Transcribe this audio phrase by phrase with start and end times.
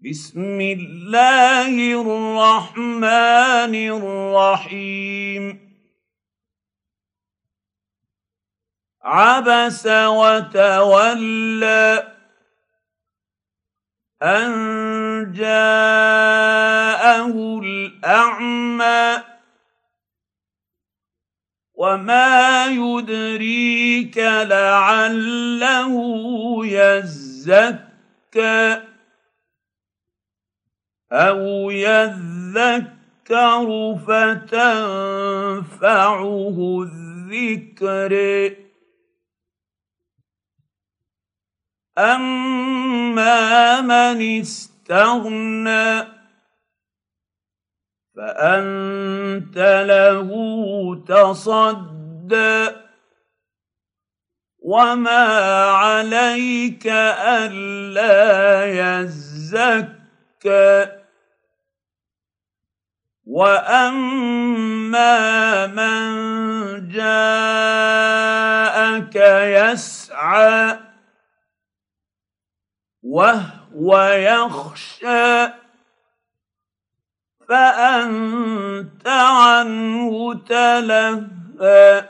[0.00, 5.44] بسم الله الرحمن الرحيم.
[9.02, 11.36] عبس وتولى
[14.22, 14.52] أن
[15.32, 17.26] جاءه
[17.60, 19.22] الأعمى
[21.74, 25.92] وما يدريك لعله
[26.66, 27.70] يزكى.
[31.12, 33.66] أو يذكر
[34.06, 35.52] فتنفعه
[36.82, 38.12] الذكر
[41.98, 46.00] اما من استغنى
[48.16, 50.30] فانت له
[51.08, 52.68] تصدى
[54.58, 55.26] وما
[55.70, 58.64] عليك الا
[59.00, 60.99] يزكى
[63.30, 65.16] واما
[65.66, 67.06] من جاءك
[69.46, 70.78] يسعى
[73.02, 75.46] وهو يخشى
[77.48, 82.08] فانت عنه تلهى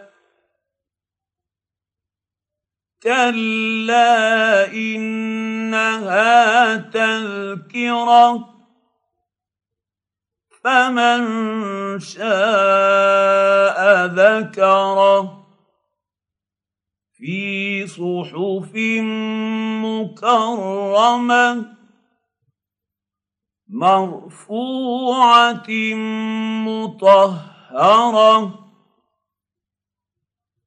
[3.03, 8.50] كلا انها تذكره
[10.65, 11.21] فمن
[12.01, 15.41] شاء ذكره.
[17.21, 18.73] في صحف
[19.85, 21.67] مكرمة
[23.69, 25.71] مرفوعة
[26.67, 28.55] مطهرة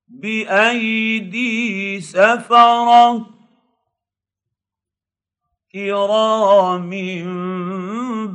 [0.07, 3.25] بأيدي سفرة
[5.73, 6.91] كرام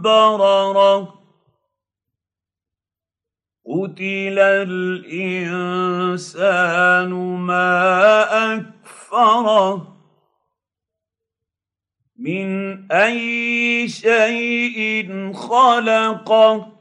[0.03, 1.18] بررة.
[3.69, 5.91] قتل الانسان
[7.37, 9.99] ما اكفره
[12.19, 12.49] من
[12.93, 16.73] اي شيء خلقه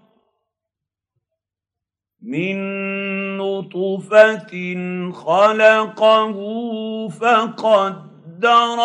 [2.22, 2.58] من
[3.38, 4.52] نطفه
[5.12, 6.38] خلقه
[7.10, 8.78] فقدره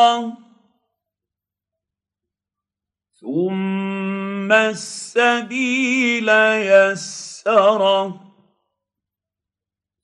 [3.20, 8.20] ثم السبيل يسره يسره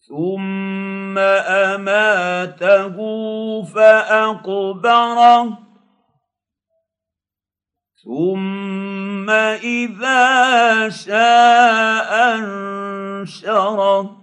[0.08, 2.96] ثم أماته
[3.62, 5.58] فأقبره.
[8.04, 14.16] ثم إذا شاء أنشره.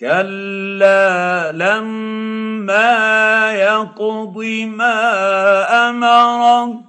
[0.00, 2.92] كلا لما
[3.52, 5.00] يقض ما
[5.88, 6.87] أمره.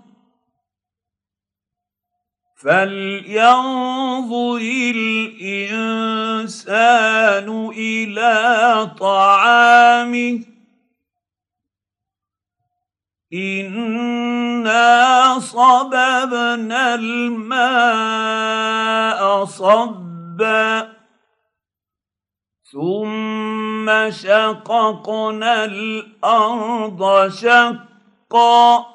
[2.64, 4.58] فلينظر
[5.76, 7.48] الانسان
[7.78, 8.32] إلى
[9.00, 10.40] طعامه.
[13.34, 17.60] انا صببنا الماء
[19.46, 20.90] صبا
[22.72, 28.86] ثم شققنا الأرض شقا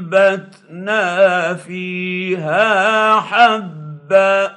[0.00, 4.56] فانبتنا فيها حبا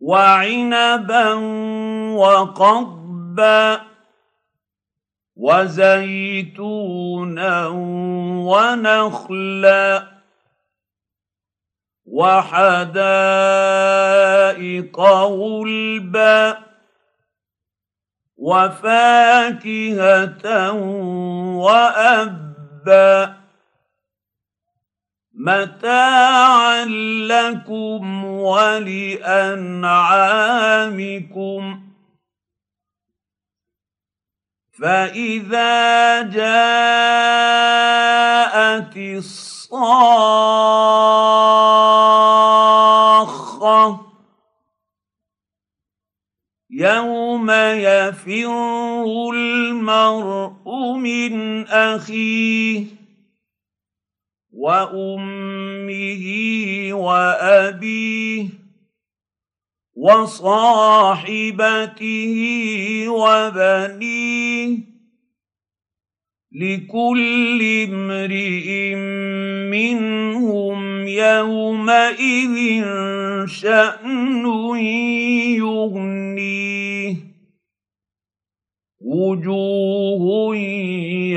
[0.00, 1.32] وعنبا
[2.14, 3.80] وقضبا
[5.36, 6.88] وزيتونا
[8.48, 10.12] ونخلا
[12.06, 13.40] وحدائق
[15.00, 16.58] غلبا
[18.36, 19.92] وفاكهة
[21.56, 22.51] وأبا
[25.34, 26.84] متاعا
[27.28, 29.52] لكم ولأنعامكم.
[34.82, 37.01] فإذا جاءت
[47.32, 52.84] يوم يفر المرء من أخيه
[54.52, 56.24] وأمه
[56.92, 58.48] وأبيه
[59.96, 61.24] وصاحبته
[63.08, 64.78] وبنيه
[66.52, 68.94] لكل امرئ
[69.70, 72.84] منهم يومئذ
[73.46, 74.01] شأن
[79.32, 80.56] وجوه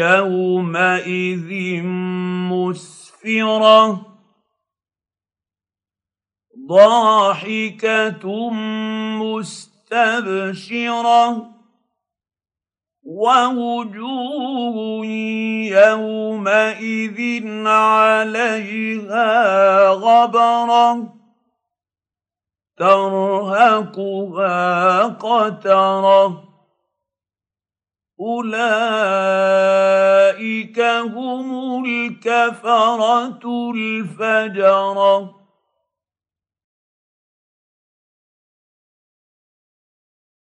[0.04, 1.52] يومئذ
[2.52, 4.02] مسفرة
[6.70, 8.50] ضاحكة
[9.64, 11.22] مستبشرة
[13.04, 14.76] ووجوه
[15.86, 17.20] يومئذ
[17.68, 19.30] عليها
[19.90, 21.16] غبرة
[22.78, 24.54] ترهقها
[25.04, 26.45] قترة
[28.20, 28.56] أولئك
[30.80, 33.40] هم الكفرة
[33.76, 35.35] الفجرة.